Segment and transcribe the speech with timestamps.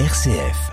[0.00, 0.72] RCF.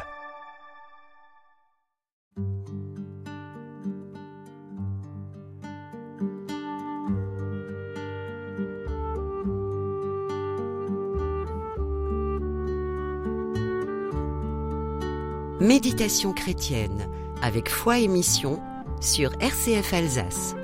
[15.60, 17.08] Méditation chrétienne
[17.44, 18.60] avec foi et mission
[19.02, 20.56] sur RCF Alsace.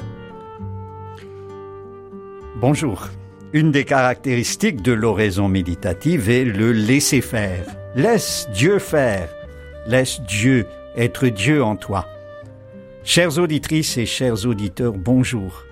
[2.55, 3.09] Bonjour.
[3.53, 7.67] Une des caractéristiques de l'oraison méditative est le laisser faire.
[7.97, 9.27] Laisse Dieu faire.
[9.87, 12.05] Laisse Dieu être Dieu en toi.
[13.03, 15.63] Chères auditrices et chers auditeurs, bonjour.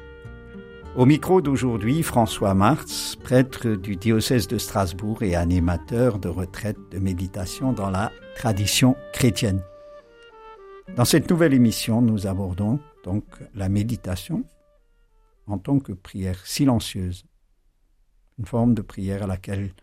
[0.96, 6.98] Au micro d'aujourd'hui, François Martz, prêtre du diocèse de Strasbourg et animateur de retraite de
[6.98, 9.62] méditation dans la tradition chrétienne.
[10.96, 14.46] Dans cette nouvelle émission, nous abordons donc la méditation
[15.46, 17.28] en tant que prière silencieuse,
[18.40, 19.76] une forme de prière à laquelle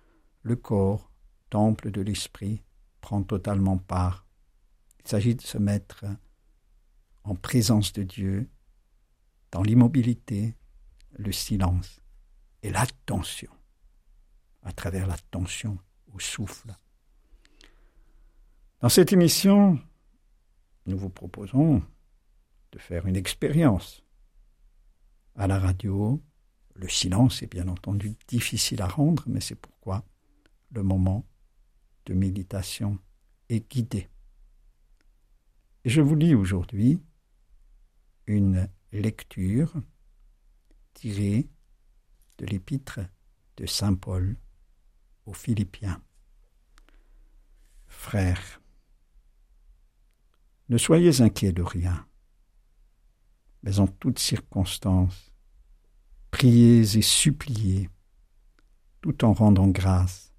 [0.43, 1.12] le corps,
[1.53, 2.63] temple de l'esprit,
[3.03, 4.27] prend totalement part.
[5.01, 6.07] Il s'agit de se mettre
[7.25, 8.49] en présence de Dieu,
[9.51, 10.57] dans l'immobilité,
[11.11, 12.01] le silence
[12.63, 13.53] et l'attention,
[14.63, 15.79] à travers l'attention
[16.15, 16.75] au souffle.
[18.81, 19.79] Dans cette émission,
[20.87, 21.83] nous vous proposons
[22.73, 24.03] de faire une expérience.
[25.37, 26.19] À la radio,
[26.75, 30.03] le silence est bien entendu difficile à rendre, mais c'est pourquoi
[30.71, 31.27] le moment
[32.07, 32.99] de méditation
[33.49, 34.09] est guidé.
[35.85, 37.01] Et je vous lis aujourd'hui
[38.27, 39.75] une lecture
[40.95, 41.49] tiré
[42.39, 43.01] de l'épître
[43.57, 44.37] de Saint Paul
[45.27, 46.03] aux Philippiens.
[47.87, 48.61] Frères,
[50.69, 52.07] ne soyez inquiets de rien,
[53.63, 55.33] mais en toutes circonstances,
[56.31, 57.91] priez et suppliez,
[59.01, 60.32] tout en rendant grâce,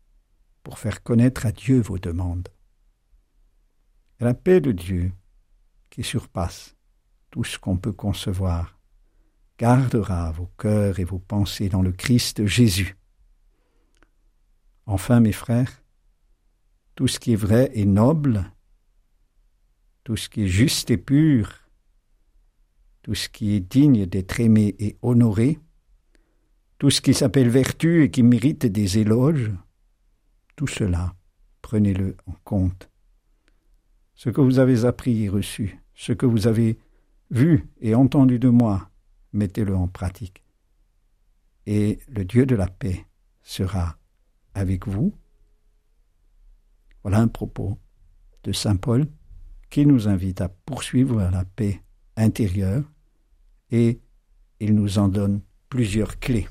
[0.63, 2.49] pour faire connaître à Dieu vos demandes.
[4.19, 5.11] La paix de Dieu,
[5.89, 6.75] qui surpasse
[7.29, 8.79] tout ce qu'on peut concevoir,
[9.57, 12.97] gardera vos cœurs et vos pensées dans le Christ Jésus.
[14.85, 15.83] Enfin, mes frères,
[16.95, 18.51] tout ce qui est vrai et noble,
[20.03, 21.69] tout ce qui est juste et pur,
[23.01, 25.59] tout ce qui est digne d'être aimé et honoré,
[26.77, 29.51] tout ce qui s'appelle vertu et qui mérite des éloges,
[30.55, 31.15] tout cela,
[31.61, 32.89] prenez-le en compte.
[34.13, 36.77] Ce que vous avez appris et reçu, ce que vous avez
[37.31, 38.89] vu et entendu de moi,
[39.33, 40.43] mettez-le en pratique.
[41.65, 43.05] Et le Dieu de la paix
[43.41, 43.97] sera
[44.53, 45.13] avec vous.
[47.01, 47.77] Voilà un propos
[48.43, 49.07] de Saint Paul
[49.69, 51.81] qui nous invite à poursuivre la paix
[52.15, 52.83] intérieure
[53.71, 53.99] et
[54.59, 56.47] il nous en donne plusieurs clés.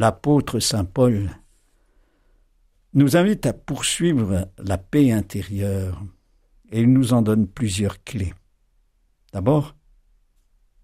[0.00, 1.28] L'apôtre Saint Paul
[2.94, 6.02] nous invite à poursuivre la paix intérieure
[6.70, 8.32] et il nous en donne plusieurs clés.
[9.34, 9.76] D'abord,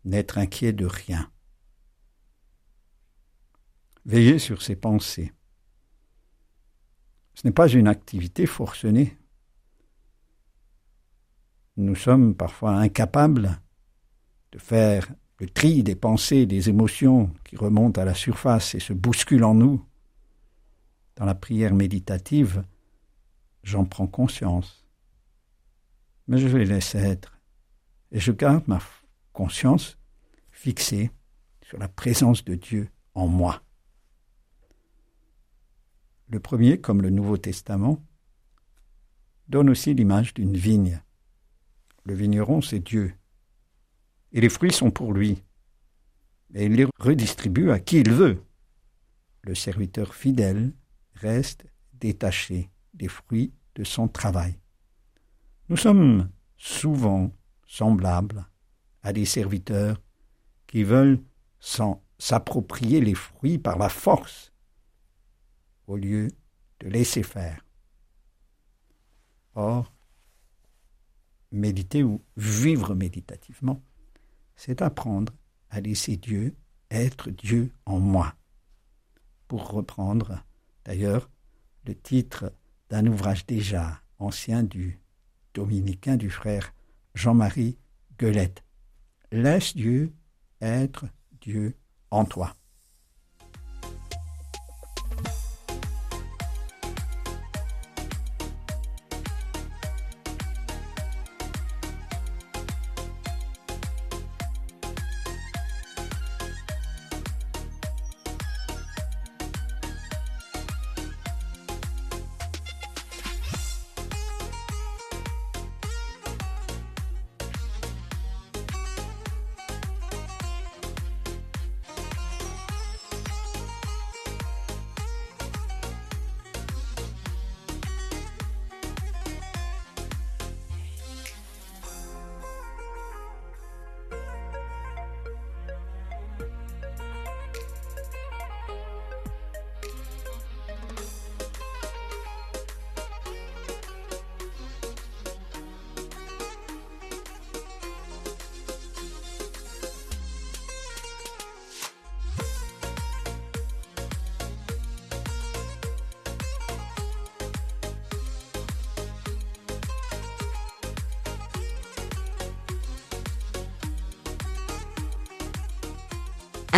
[0.05, 1.33] n'être inquiet de rien.
[4.05, 5.33] Veiller sur ses pensées.
[7.33, 9.17] Ce n'est pas une activité forcenée.
[11.79, 13.63] Nous sommes parfois incapables
[14.53, 18.93] de faire le tri des pensées, des émotions qui remontent à la surface et se
[18.93, 19.85] bousculent en nous.
[21.17, 22.65] Dans la prière méditative,
[23.63, 24.87] j'en prends conscience.
[26.29, 27.39] Mais je les laisse être.
[28.13, 28.81] Et je garde ma
[29.33, 29.99] conscience
[30.51, 31.11] fixée
[31.63, 33.63] sur la présence de Dieu en moi.
[36.29, 38.03] Le premier, comme le Nouveau Testament,
[39.49, 41.01] donne aussi l'image d'une vigne.
[42.05, 43.15] Le vigneron, c'est Dieu.
[44.37, 45.43] Et les fruits sont pour lui.
[46.55, 48.45] Et il les redistribue à qui il veut.
[49.41, 50.75] Le serviteur fidèle
[51.15, 54.59] reste détaché des fruits de son travail.
[55.71, 56.29] Nous sommes
[56.59, 57.33] souvent
[57.67, 58.47] semblables
[59.03, 60.03] à des serviteurs
[60.67, 61.23] qui veulent
[62.19, 64.53] s'approprier les fruits par la force
[65.87, 66.29] au lieu
[66.81, 67.65] de laisser faire.
[69.55, 69.95] Or,
[71.53, 73.83] méditer ou vivre méditativement,
[74.57, 75.33] c'est apprendre
[75.71, 76.55] à laisser Dieu
[76.91, 78.35] être Dieu en moi.
[79.49, 80.43] Pour reprendre
[80.85, 81.31] d'ailleurs
[81.85, 82.53] le titre
[82.91, 84.99] d'un ouvrage déjà ancien du
[85.55, 86.73] dominicain du frère
[87.15, 87.79] Jean-Marie
[88.19, 88.65] Guelette.
[89.31, 90.13] Laisse Dieu
[90.61, 91.07] être
[91.41, 91.77] Dieu
[92.11, 92.57] en toi.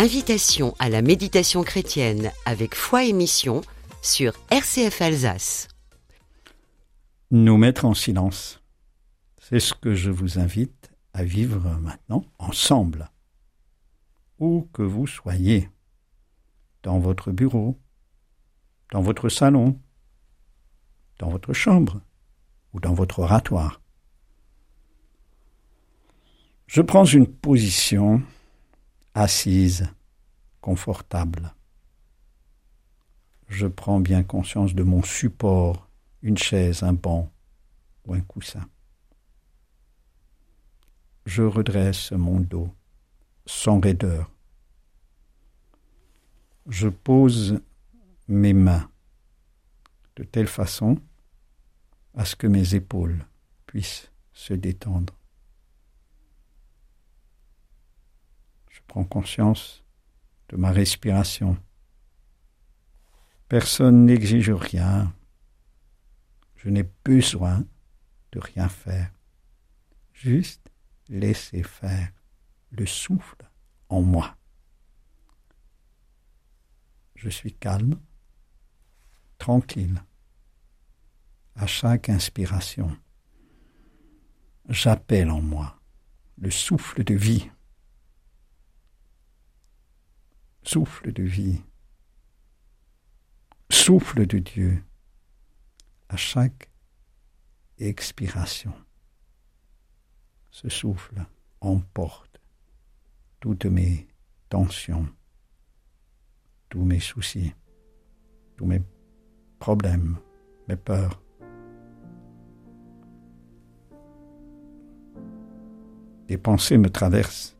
[0.01, 3.59] Invitation à la méditation chrétienne avec foi et mission
[4.01, 5.67] sur RCF Alsace.
[7.31, 8.63] Nous mettre en silence.
[9.41, 13.11] C'est ce que je vous invite à vivre maintenant ensemble.
[14.39, 15.69] Où que vous soyez,
[16.81, 17.77] dans votre bureau,
[18.93, 19.77] dans votre salon,
[21.17, 21.99] dans votre chambre
[22.71, 23.81] ou dans votre oratoire.
[26.67, 28.23] Je prends une position
[29.13, 29.87] assise,
[30.61, 31.53] confortable.
[33.47, 35.89] Je prends bien conscience de mon support,
[36.21, 37.31] une chaise, un banc
[38.05, 38.67] ou un coussin.
[41.25, 42.69] Je redresse mon dos
[43.45, 44.29] sans raideur.
[46.67, 47.59] Je pose
[48.27, 48.89] mes mains
[50.15, 50.97] de telle façon
[52.15, 53.25] à ce que mes épaules
[53.65, 55.18] puissent se détendre.
[58.89, 59.85] Prends conscience
[60.49, 61.55] de ma respiration.
[63.47, 65.13] Personne n'exige rien.
[66.55, 67.63] Je n'ai besoin
[68.31, 69.11] de rien faire.
[70.11, 70.71] Juste
[71.07, 72.09] laisser faire
[72.71, 73.47] le souffle
[73.89, 74.35] en moi.
[77.15, 77.99] Je suis calme,
[79.37, 80.01] tranquille.
[81.55, 82.97] À chaque inspiration,
[84.67, 85.79] j'appelle en moi
[86.37, 87.49] le souffle de vie
[90.63, 91.61] souffle de vie,
[93.69, 94.83] souffle de Dieu
[96.09, 96.69] à chaque
[97.77, 98.73] expiration.
[100.51, 101.25] Ce souffle
[101.61, 102.41] emporte
[103.39, 104.07] toutes mes
[104.49, 105.07] tensions,
[106.69, 107.53] tous mes soucis,
[108.57, 108.81] tous mes
[109.59, 110.17] problèmes,
[110.67, 111.21] mes peurs.
[116.27, 117.55] Des pensées me traversent.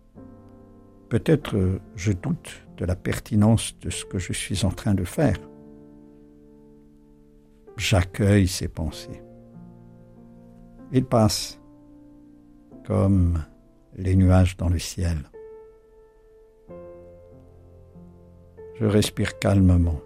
[1.10, 5.38] Peut-être je doute de la pertinence de ce que je suis en train de faire.
[7.76, 9.22] j'accueille ces pensées.
[10.92, 11.62] Ils passent
[12.86, 13.44] comme
[13.96, 15.18] les nuages dans le ciel.
[18.76, 20.02] Je respire calmement.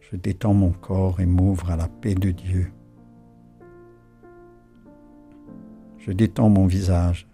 [0.00, 2.70] Je détends mon corps et m'ouvre à la paix de Dieu.
[5.98, 7.26] Je détends mon visage.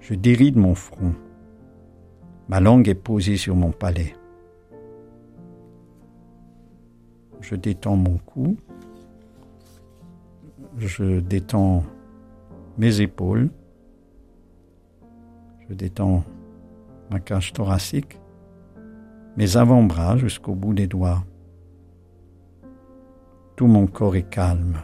[0.00, 1.14] Je déride mon front.
[2.50, 4.16] Ma langue est posée sur mon palais.
[7.40, 8.56] Je détends mon cou.
[10.76, 11.84] Je détends
[12.76, 13.50] mes épaules.
[15.68, 16.24] Je détends
[17.12, 18.18] ma cage thoracique,
[19.36, 21.24] mes avant-bras jusqu'au bout des doigts.
[23.54, 24.82] Tout mon corps est calme.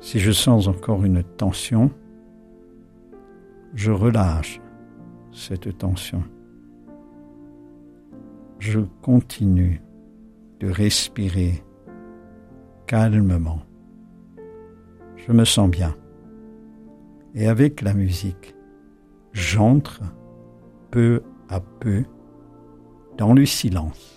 [0.00, 1.90] Si je sens encore une tension,
[3.74, 4.62] je relâche
[5.34, 6.22] cette tension.
[8.60, 9.82] Je continue
[10.60, 11.62] de respirer
[12.86, 13.60] calmement.
[15.16, 15.94] Je me sens bien.
[17.34, 18.54] Et avec la musique,
[19.32, 20.00] j'entre
[20.90, 22.04] peu à peu
[23.18, 24.13] dans le silence.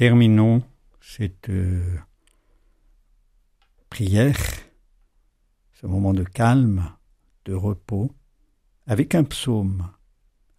[0.00, 0.62] Terminons
[1.02, 1.98] cette euh,
[3.90, 4.40] prière,
[5.74, 6.90] ce moment de calme,
[7.44, 8.10] de repos,
[8.86, 9.90] avec un psaume,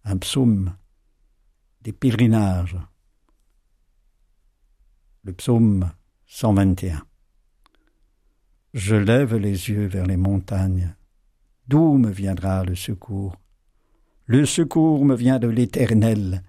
[0.04, 0.76] un psaume
[1.80, 2.76] des pèlerinages,
[5.24, 5.90] le psaume
[6.26, 7.04] 121.
[8.74, 10.94] Je lève les yeux vers les montagnes.
[11.66, 13.34] D'où me viendra le secours?
[14.26, 16.44] Le secours me vient de l'Éternel,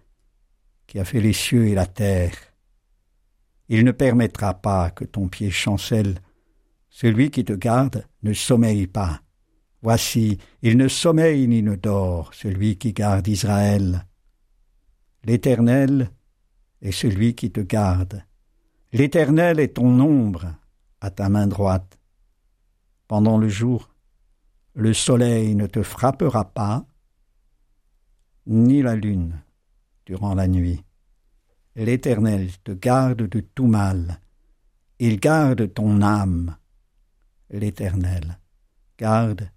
[0.86, 2.53] qui a fait les cieux et la terre.
[3.70, 6.20] Il ne permettra pas que ton pied chancelle.
[6.89, 9.22] Celui qui te garde ne sommeille pas.
[9.82, 14.05] Voici, il ne sommeille ni ne dort, celui qui garde Israël.
[15.25, 16.10] L'Éternel
[16.82, 18.24] est celui qui te garde.
[18.91, 20.53] L'Éternel est ton ombre
[21.01, 21.98] à ta main droite.
[23.08, 23.89] Pendant le jour,
[24.74, 26.86] le soleil ne te frappera pas,
[28.46, 29.41] ni la lune
[30.05, 30.84] durant la nuit.
[31.75, 34.20] L'Éternel te garde de tout mal.
[35.00, 36.56] Il garde ton âme.
[37.50, 38.39] L'Éternel
[38.98, 39.50] garde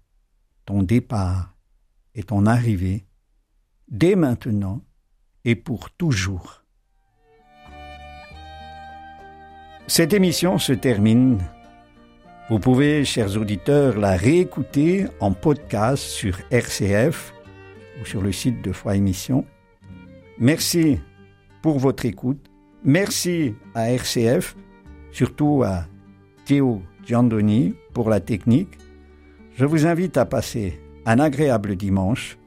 [0.65, 1.55] ton départ
[2.15, 3.05] et ton arrivée
[3.87, 4.81] dès maintenant
[5.45, 6.63] et pour toujours.
[9.85, 11.37] Cette émission se termine.
[12.49, 17.33] Vous pouvez, chers auditeurs, la réécouter en podcast sur RCF
[18.01, 19.45] ou sur le site de Foi Émission.
[20.39, 20.99] Merci
[21.61, 22.49] pour votre écoute.
[22.83, 24.55] Merci à RCF,
[25.11, 25.85] surtout à
[26.45, 28.77] Théo Giandoni pour la technique.
[29.55, 32.37] Je vous invite à passer un agréable dimanche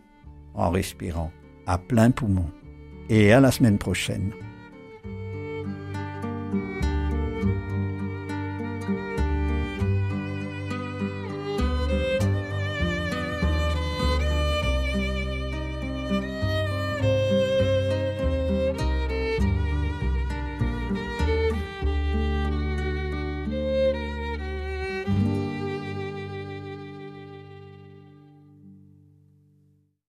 [0.54, 1.30] en respirant
[1.66, 2.46] à plein poumon.
[3.08, 4.30] Et à la semaine prochaine.